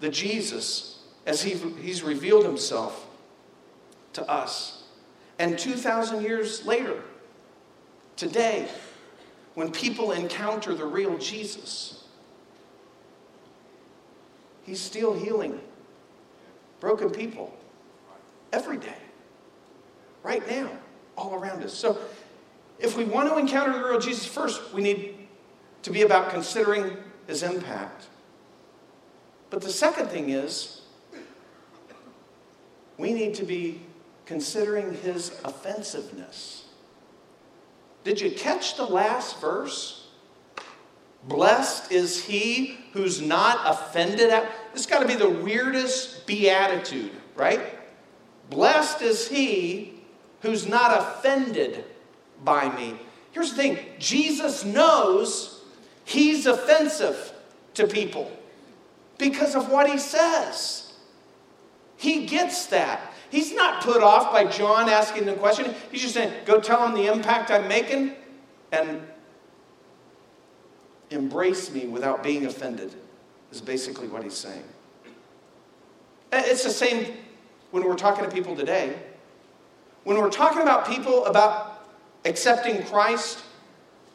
[0.00, 3.03] the Jesus as he, he's revealed himself
[4.14, 4.84] to us.
[5.38, 7.02] And 2,000 years later,
[8.16, 8.68] today,
[9.54, 12.04] when people encounter the real Jesus,
[14.62, 15.60] he's still healing
[16.80, 17.56] broken people
[18.52, 18.98] every day,
[20.22, 20.70] right now,
[21.16, 21.72] all around us.
[21.72, 21.98] So,
[22.78, 25.16] if we want to encounter the real Jesus first, we need
[25.82, 26.96] to be about considering
[27.26, 28.06] his impact.
[29.48, 30.82] But the second thing is,
[32.98, 33.80] we need to be
[34.26, 36.64] considering his offensiveness.
[38.04, 40.08] Did you catch the last verse?
[41.24, 44.50] Blessed is he who's not offended at.
[44.74, 47.60] This got to be the weirdest beatitude, right?
[48.50, 50.02] Blessed is he
[50.40, 51.84] who's not offended
[52.44, 52.98] by me.
[53.32, 55.62] Here's the thing Jesus knows
[56.04, 57.32] he's offensive
[57.72, 58.30] to people
[59.16, 60.92] because of what he says.
[61.96, 63.13] He gets that.
[63.34, 65.74] He's not put off by John asking the question.
[65.90, 68.12] He's just saying, go tell him the impact I'm making
[68.70, 69.02] and
[71.10, 72.94] embrace me without being offended,
[73.50, 74.62] is basically what he's saying.
[76.32, 77.12] Uh, it's the same
[77.72, 78.94] when we're talking to people today.
[80.04, 81.88] When we're talking about people about
[82.24, 83.42] accepting Christ,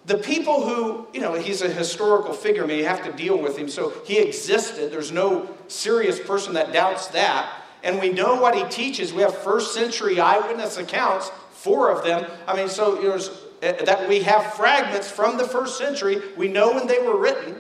[0.06, 3.38] the people who, you know, he's a historical figure, I mean, you have to deal
[3.38, 3.68] with him.
[3.68, 4.94] So he existed.
[4.94, 9.14] There's no serious person that doubts that and we know what he teaches.
[9.14, 12.30] We have first century eyewitness accounts, four of them.
[12.48, 16.22] I mean, so know, uh, that we have fragments from the first century.
[16.38, 17.56] We know when they were written.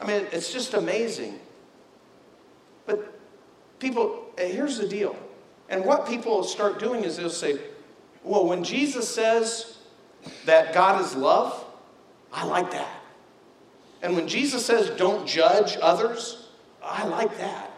[0.00, 1.38] I mean, it's just amazing.
[2.86, 3.20] But
[3.78, 5.16] people, uh, here's the deal.
[5.68, 7.58] And what people start doing is they'll say,
[8.24, 9.78] well, when Jesus says
[10.44, 11.64] that God is love,
[12.32, 13.00] I like that.
[14.02, 16.48] And when Jesus says don't judge others,
[16.82, 17.69] I like that.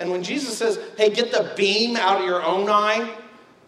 [0.00, 3.14] And when Jesus says, hey, get the beam out of your own eye,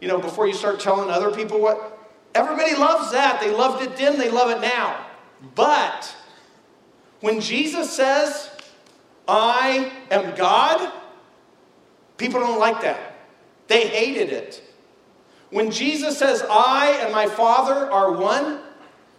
[0.00, 3.38] you know, before you start telling other people what, everybody loves that.
[3.38, 5.06] They loved it then, they love it now.
[5.54, 6.16] But
[7.20, 8.50] when Jesus says,
[9.28, 10.90] I am God,
[12.16, 13.14] people don't like that.
[13.68, 14.62] They hated it.
[15.50, 18.60] When Jesus says, I and my Father are one,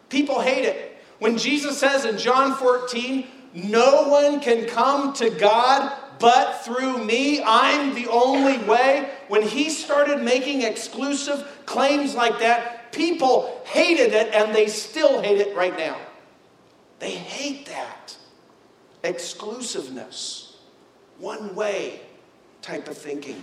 [0.09, 0.97] people hate it.
[1.19, 7.41] When Jesus says in John 14, no one can come to God but through me,
[7.43, 9.09] I'm the only way.
[9.27, 15.39] When he started making exclusive claims like that, people hated it and they still hate
[15.39, 15.97] it right now.
[16.99, 18.15] They hate that.
[19.03, 20.57] Exclusiveness,
[21.17, 22.01] one way
[22.61, 23.41] type of thinking.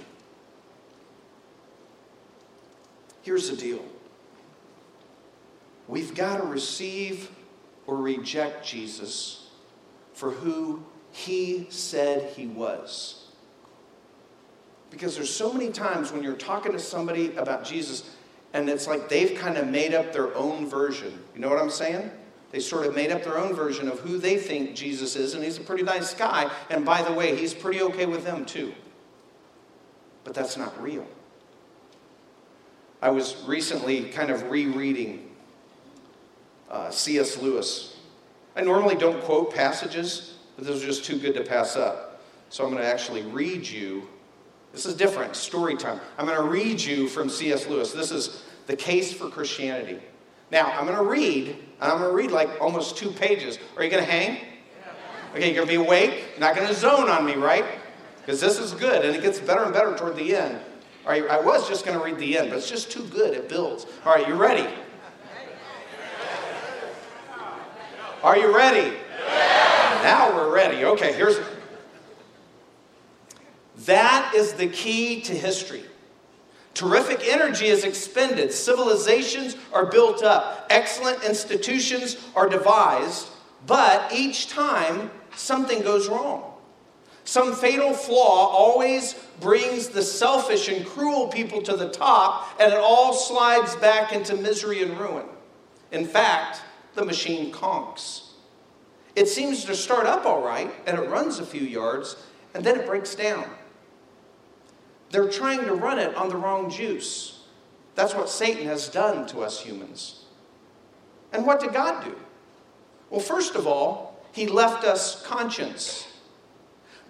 [3.22, 3.84] Here's the deal
[5.86, 7.30] we've got to receive
[7.86, 9.48] or reject Jesus
[10.14, 13.28] for who he said he was.
[14.90, 18.16] Because there's so many times when you're talking to somebody about Jesus
[18.52, 21.16] and it's like they've kind of made up their own version.
[21.34, 22.10] You know what I'm saying?
[22.50, 25.44] They sort of made up their own version of who they think Jesus is, and
[25.44, 26.50] he's a pretty nice guy.
[26.68, 28.74] And by the way, he's pretty okay with them too.
[30.24, 31.06] But that's not real.
[33.00, 35.30] I was recently kind of rereading
[36.68, 37.38] uh, C.S.
[37.38, 37.96] Lewis.
[38.56, 42.20] I normally don't quote passages but those are just too good to pass up.
[42.50, 44.06] So I'm going to actually read you.
[44.72, 45.98] This is different, story time.
[46.18, 47.66] I'm going to read you from C.S.
[47.66, 47.92] Lewis.
[47.92, 49.98] This is The Case for Christianity.
[50.50, 53.58] Now, I'm going to read, and I'm going to read like almost two pages.
[53.74, 54.36] Are you going to hang?
[55.34, 56.24] Okay, you're going to be awake?
[56.32, 57.64] You're not going to zone on me, right?
[58.20, 60.60] Because this is good, and it gets better and better toward the end.
[61.06, 63.32] All right, I was just going to read the end, but it's just too good.
[63.32, 63.86] It builds.
[64.04, 64.68] All right, you ready?
[68.22, 68.94] Are you ready?
[70.02, 70.84] Now we're ready.
[70.84, 71.38] Okay, here's.
[73.86, 75.84] That is the key to history.
[76.74, 83.28] Terrific energy is expended, civilizations are built up, excellent institutions are devised,
[83.66, 86.54] but each time something goes wrong.
[87.24, 92.78] Some fatal flaw always brings the selfish and cruel people to the top, and it
[92.78, 95.26] all slides back into misery and ruin.
[95.92, 96.62] In fact,
[96.94, 98.29] the machine conks.
[99.16, 102.16] It seems to start up all right, and it runs a few yards,
[102.54, 103.44] and then it breaks down.
[105.10, 107.40] They're trying to run it on the wrong juice.
[107.96, 110.24] That's what Satan has done to us humans.
[111.32, 112.16] And what did God do?
[113.10, 116.06] Well, first of all, he left us conscience.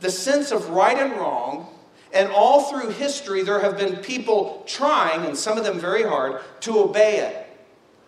[0.01, 1.69] The sense of right and wrong,
[2.13, 6.41] and all through history, there have been people trying, and some of them very hard,
[6.61, 7.47] to obey it.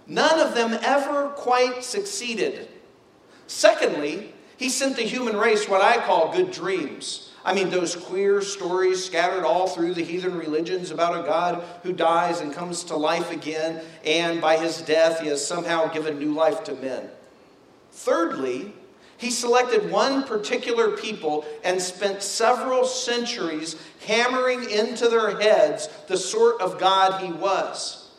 [0.06, 2.68] None of them ever quite succeeded.
[3.52, 7.30] Secondly, he sent the human race what I call good dreams.
[7.44, 11.92] I mean, those queer stories scattered all through the heathen religions about a God who
[11.92, 16.32] dies and comes to life again, and by his death, he has somehow given new
[16.32, 17.10] life to men.
[17.92, 18.72] Thirdly,
[19.18, 23.76] he selected one particular people and spent several centuries
[24.06, 28.10] hammering into their heads the sort of God he was.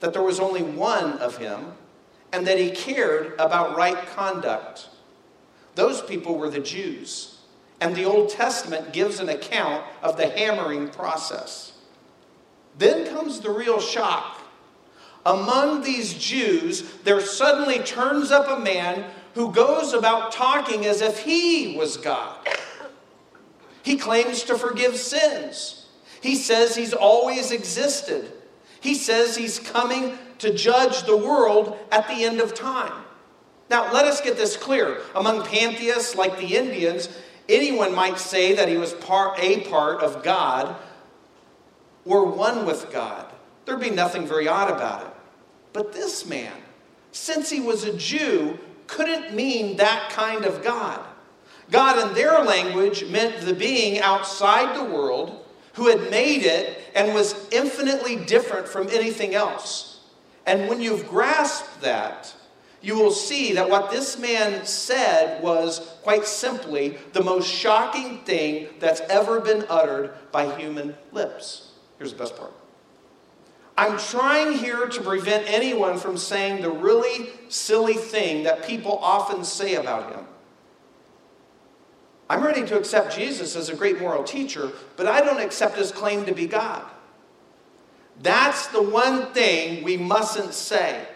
[0.00, 1.72] That there was only one of him,
[2.32, 4.88] and that he cared about right conduct.
[5.74, 7.38] Those people were the Jews.
[7.80, 11.72] And the Old Testament gives an account of the hammering process.
[12.76, 14.40] Then comes the real shock.
[15.24, 19.04] Among these Jews, there suddenly turns up a man
[19.34, 22.36] who goes about talking as if he was God.
[23.82, 25.86] He claims to forgive sins.
[26.20, 28.32] He says he's always existed.
[28.88, 33.04] He says he's coming to judge the world at the end of time.
[33.68, 35.02] Now, let us get this clear.
[35.14, 37.10] Among pantheists like the Indians,
[37.50, 40.74] anyone might say that he was part, a part of God
[42.06, 43.30] or one with God.
[43.66, 45.12] There'd be nothing very odd about it.
[45.74, 46.54] But this man,
[47.12, 51.04] since he was a Jew, couldn't mean that kind of God.
[51.70, 55.44] God, in their language, meant the being outside the world
[55.78, 60.00] who had made it and was infinitely different from anything else.
[60.44, 62.34] And when you've grasped that,
[62.80, 68.68] you will see that what this man said was, quite simply, the most shocking thing
[68.80, 71.70] that's ever been uttered by human lips.
[71.98, 72.52] Here's the best part.
[73.76, 79.44] I'm trying here to prevent anyone from saying the really silly thing that people often
[79.44, 80.24] say about him.
[82.30, 85.90] I'm ready to accept Jesus as a great moral teacher, but I don't accept his
[85.90, 86.84] claim to be God.
[88.22, 91.06] That's the one thing we mustn't say.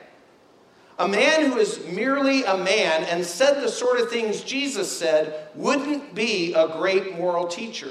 [0.99, 5.49] A man who is merely a man and said the sort of things Jesus said
[5.55, 7.91] wouldn't be a great moral teacher.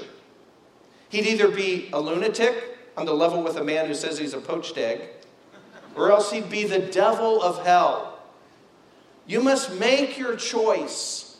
[1.10, 4.40] He'd either be a lunatic on the level with a man who says he's a
[4.40, 5.02] poached egg,
[5.94, 8.18] or else he'd be the devil of hell.
[9.26, 11.31] You must make your choice.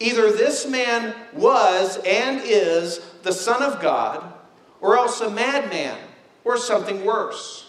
[0.00, 4.32] Either this man was and is the Son of God,
[4.80, 5.98] or else a madman,
[6.44, 7.66] or something worse.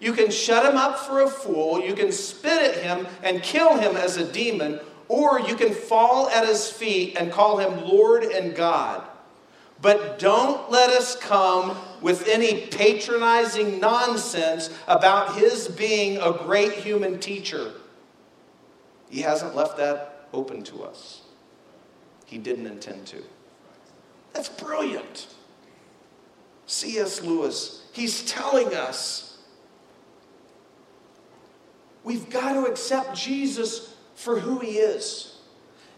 [0.00, 3.76] You can shut him up for a fool, you can spit at him and kill
[3.76, 8.24] him as a demon, or you can fall at his feet and call him Lord
[8.24, 9.02] and God.
[9.82, 17.18] But don't let us come with any patronizing nonsense about his being a great human
[17.18, 17.72] teacher.
[19.10, 21.23] He hasn't left that open to us.
[22.24, 23.22] He didn't intend to.
[24.32, 25.28] That's brilliant.
[26.66, 27.22] C.S.
[27.22, 29.34] Lewis, he's telling us
[32.04, 35.38] We've got to accept Jesus for who he is.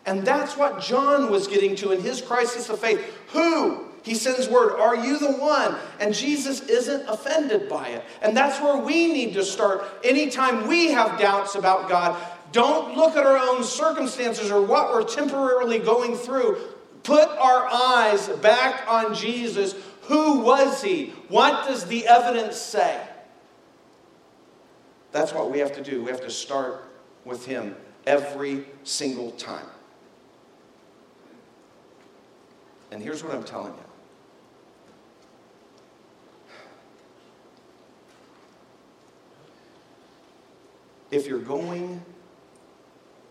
[0.07, 3.01] And that's what John was getting to in his crisis of faith.
[3.31, 3.87] Who?
[4.05, 5.77] He sends word, Are you the one?
[5.99, 8.05] And Jesus isn't offended by it.
[8.23, 9.83] And that's where we need to start.
[10.05, 12.17] Anytime we have doubts about God,
[12.57, 16.59] don't look at our own circumstances or what we're temporarily going through.
[17.03, 19.75] Put our eyes back on Jesus.
[20.05, 21.13] Who was he?
[21.29, 23.07] What does the evidence say?
[25.13, 26.03] That's what we have to do.
[26.03, 26.83] We have to start
[27.27, 27.77] with Him
[28.07, 29.67] every single time.
[32.91, 33.81] And here's what I'm telling you.
[41.11, 42.03] If you're going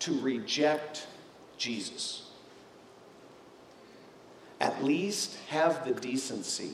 [0.06, 1.08] to reject
[1.58, 2.30] Jesus,
[4.62, 6.74] at least have the decency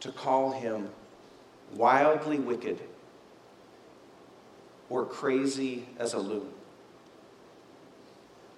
[0.00, 0.88] to call him
[1.76, 2.80] wildly wicked
[4.90, 6.48] or crazy as a loon.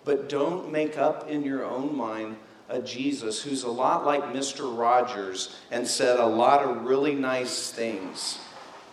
[0.06, 2.36] But don't make up in your own mind
[2.70, 4.74] a Jesus who's a lot like Mr.
[4.74, 8.38] Rogers and said a lot of really nice things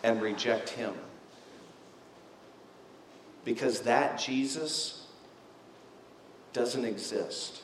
[0.04, 0.94] and reject him.
[3.48, 5.06] Because that Jesus
[6.52, 7.62] doesn't exist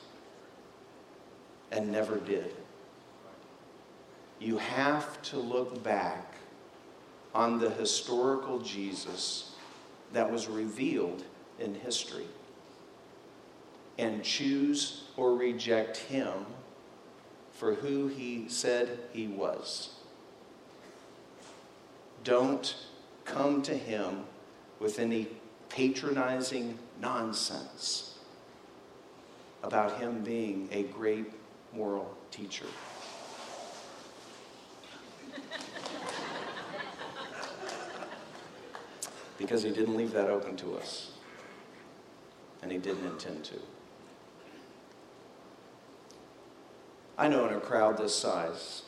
[1.74, 2.56] and never did.
[4.40, 6.36] You have to look back
[7.36, 9.56] on the historical Jesus
[10.14, 11.26] that was revealed
[11.60, 12.28] in history.
[14.00, 16.46] and choose or reject him
[17.52, 19.90] for who he said he was.
[22.24, 22.76] Don't
[23.26, 24.24] come to him
[24.80, 25.28] with any
[25.74, 28.20] patronizing nonsense
[29.64, 31.34] about him being a great
[31.74, 32.68] moral teacher.
[39.40, 41.14] because he didn't leave that open to us,
[42.62, 43.58] and he didn't intend to.
[47.18, 48.84] I know in a crowd this size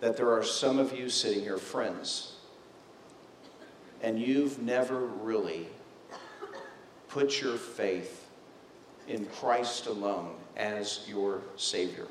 [0.00, 2.33] that there are some of you sitting here, friends,
[4.04, 5.66] and you've never really
[7.08, 8.28] put your faith
[9.08, 12.06] in Christ alone as your Savior.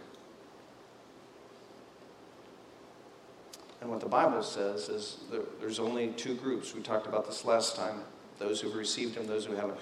[3.79, 5.17] And what the Bible says is
[5.59, 6.73] there's only two groups.
[6.73, 7.99] We talked about this last time
[8.39, 9.77] those who've received Him, those who haven't.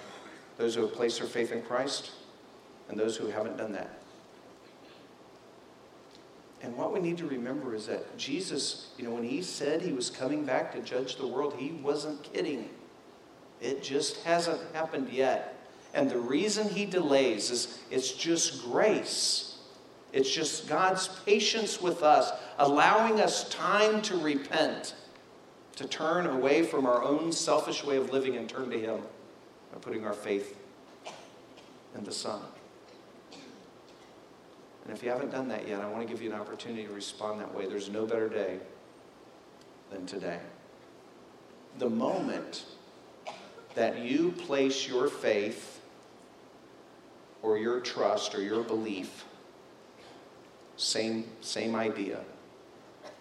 [0.58, 2.10] Those who have placed their faith in Christ,
[2.90, 4.01] and those who haven't done that.
[6.62, 9.92] And what we need to remember is that Jesus, you know, when he said he
[9.92, 12.68] was coming back to judge the world, he wasn't kidding.
[13.60, 15.56] It just hasn't happened yet.
[15.92, 19.58] And the reason he delays is it's just grace.
[20.12, 24.94] It's just God's patience with us, allowing us time to repent,
[25.76, 29.00] to turn away from our own selfish way of living and turn to him
[29.72, 30.56] by putting our faith
[31.96, 32.40] in the Son.
[34.84, 36.92] And if you haven't done that yet, I want to give you an opportunity to
[36.92, 37.66] respond that way.
[37.66, 38.58] There's no better day
[39.90, 40.40] than today.
[41.78, 42.64] The moment
[43.74, 45.80] that you place your faith
[47.42, 49.24] or your trust or your belief,
[50.76, 52.20] same, same idea.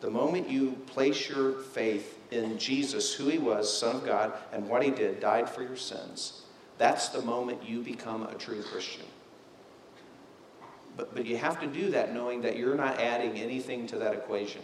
[0.02, 4.68] The moment you place your faith in Jesus, who he was, Son of God, and
[4.68, 6.42] what he did, died for your sins,
[6.78, 9.06] that's the moment you become a true Christian.
[11.02, 14.14] But, but you have to do that knowing that you're not adding anything to that
[14.14, 14.62] equation.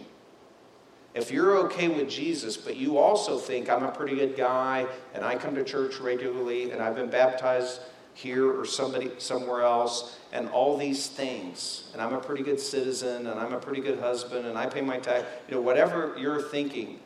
[1.12, 5.24] If you're okay with Jesus, but you also think I'm a pretty good guy and
[5.24, 7.80] I come to church regularly and I've been baptized
[8.14, 13.26] here or somebody somewhere else and all these things and I'm a pretty good citizen
[13.26, 16.40] and I'm a pretty good husband and I pay my tax, you know, whatever you're
[16.40, 17.00] thinking,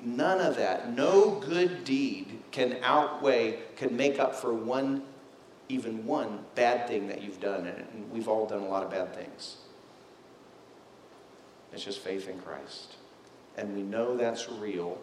[0.00, 5.02] none of that, no good deed can outweigh, can make up for one
[5.68, 9.14] even one bad thing that you've done, and we've all done a lot of bad
[9.14, 9.56] things.
[11.72, 12.94] It's just faith in Christ.
[13.56, 14.98] And we know that's real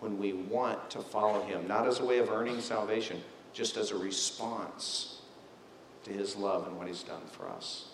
[0.00, 3.22] when we want to follow Him, not as a way of earning salvation,
[3.52, 5.20] just as a response
[6.04, 7.86] to His love and what He's done for us.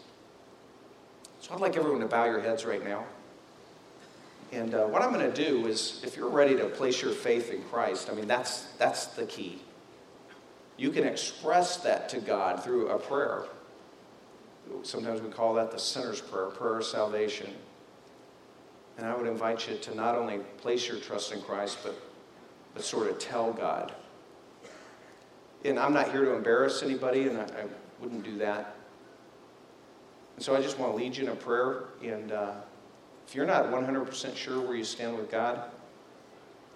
[1.41, 3.05] So I'd like everyone to bow your heads right now.
[4.51, 7.53] And uh, what I'm going to do is, if you're ready to place your faith
[7.53, 9.61] in Christ, I mean, that's, that's the key.
[10.79, 13.45] You can express that to God through a prayer.
[14.85, 17.53] Sometimes we call that the sinner's prayer, prayer of salvation.
[18.97, 22.01] And I would invite you to not only place your trust in Christ, but,
[22.75, 23.93] but sort of tell God.
[25.65, 27.65] And I'm not here to embarrass anybody, and I, I
[28.01, 28.77] wouldn't do that.
[30.37, 31.87] And so I just want to lead you in a prayer.
[32.03, 32.53] And uh,
[33.27, 35.71] if you're not 100% sure where you stand with God,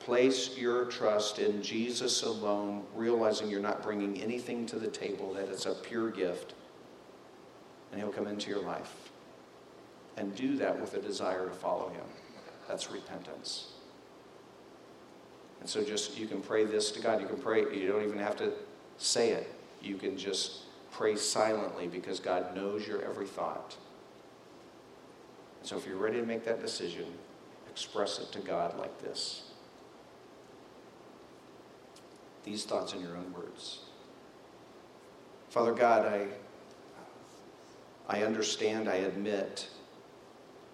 [0.05, 5.48] Place your trust in Jesus alone, realizing you're not bringing anything to the table, that
[5.48, 6.55] it's a pure gift,
[7.92, 8.92] and He'll come into your life.
[10.16, 12.05] And do that with a desire to follow Him.
[12.66, 13.68] That's repentance.
[15.61, 17.20] And so just, you can pray this to God.
[17.20, 18.53] You can pray, you don't even have to
[18.98, 19.55] say it.
[19.80, 23.76] You can just pray silently because God knows your every thought.
[25.62, 27.07] So if you're ready to make that decision,
[27.70, 29.51] express it to God like this
[32.45, 33.80] these thoughts in your own words.
[35.51, 36.26] Father God, I,
[38.09, 39.68] I understand, I admit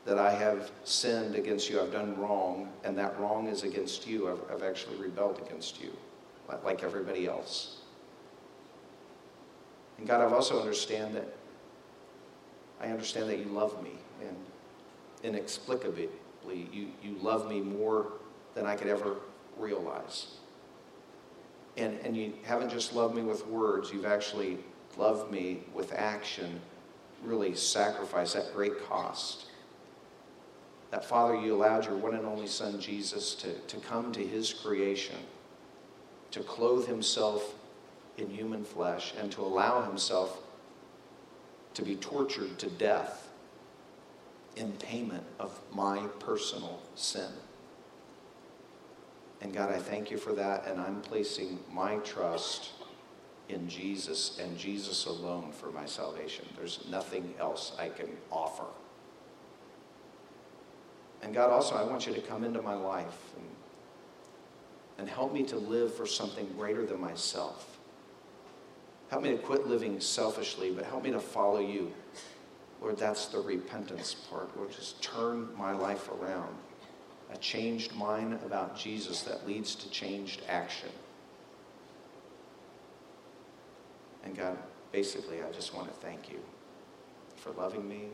[0.05, 1.81] that I have sinned against you.
[1.81, 4.31] I've done wrong, and that wrong is against you.
[4.31, 5.91] I've, I've actually rebelled against you,
[6.65, 7.79] like everybody else.
[9.99, 11.29] And God, I've also understand that
[12.81, 13.91] I understand that you love me,
[14.21, 14.37] and
[15.25, 16.09] inexplicably,
[16.49, 18.13] you, you love me more
[18.55, 19.17] than I could ever
[19.59, 20.37] realize.
[21.79, 24.59] And, and you haven't just loved me with words, you've actually
[24.97, 26.61] loved me with action,
[27.23, 29.47] really sacrificed at great cost.
[30.91, 34.53] That, Father, you allowed your one and only Son, Jesus, to, to come to his
[34.53, 35.17] creation,
[36.33, 37.55] to clothe himself
[38.17, 40.39] in human flesh, and to allow himself
[41.75, 43.29] to be tortured to death
[44.57, 47.31] in payment of my personal sin.
[49.41, 52.71] And God, I thank you for that, and I'm placing my trust
[53.49, 56.45] in Jesus and Jesus alone for my salvation.
[56.57, 58.67] There's nothing else I can offer.
[61.23, 63.47] And God, also, I want you to come into my life and,
[64.99, 67.79] and help me to live for something greater than myself.
[69.11, 71.93] Help me to quit living selfishly, but help me to follow you.
[72.81, 74.55] Lord, that's the repentance part.
[74.57, 76.55] Lord, just turn my life around.
[77.33, 80.89] A changed mind about Jesus that leads to changed action.
[84.25, 84.59] And God,
[84.93, 86.41] basically, I just want to thank you
[87.37, 88.09] for loving me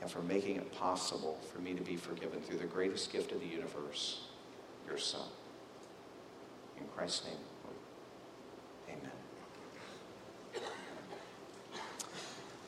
[0.00, 3.40] and for making it possible for me to be forgiven through the greatest gift of
[3.40, 4.28] the universe,
[4.86, 5.28] your Son.
[6.78, 7.36] In Christ's name,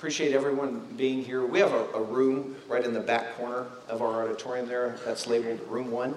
[0.03, 1.46] Appreciate everyone being here.
[1.46, 5.28] We have a, a, room right in the back corner of our auditorium there that's
[5.28, 6.12] labeled Room 1.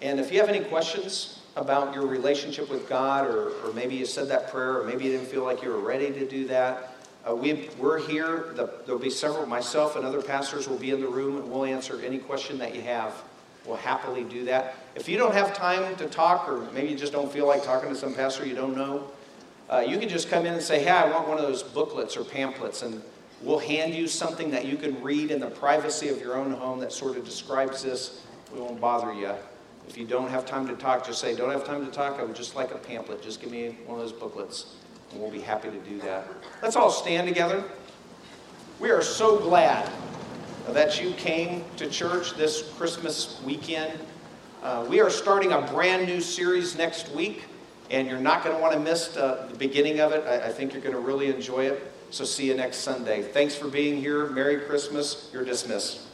[0.00, 4.06] And if you have any questions about your relationship with God, or, or maybe you
[4.06, 6.94] said that prayer, or maybe you didn't feel like you were ready to do that,
[7.28, 8.54] uh, we, we're here.
[8.54, 11.66] The, there'll be several, myself and other pastors will be in the room, and we'll
[11.66, 13.12] answer any question that you have.
[13.66, 14.74] We'll happily do that.
[14.94, 17.90] If you don't have time to talk, or maybe you just don't feel like talking
[17.90, 19.10] to some pastor you don't know,
[19.70, 22.16] uh, you can just come in and say, Hey, I want one of those booklets
[22.16, 23.02] or pamphlets, and
[23.42, 26.78] we'll hand you something that you can read in the privacy of your own home
[26.80, 28.22] that sort of describes this.
[28.52, 29.32] We won't bother you.
[29.88, 32.18] If you don't have time to talk, just say, Don't have time to talk.
[32.18, 33.22] I would just like a pamphlet.
[33.22, 34.76] Just give me one of those booklets
[35.12, 36.26] and we'll be happy to do that.
[36.62, 37.64] Let's all stand together.
[38.80, 39.90] We are so glad
[40.68, 43.98] that you came to church this Christmas weekend.
[44.62, 47.44] Uh, we are starting a brand new series next week,
[47.90, 50.24] and you're not going to want to miss uh, the beginning of it.
[50.26, 51.92] I, I think you're going to really enjoy it.
[52.10, 53.22] So, see you next Sunday.
[53.22, 54.26] Thanks for being here.
[54.26, 55.28] Merry Christmas.
[55.32, 56.05] You're dismissed.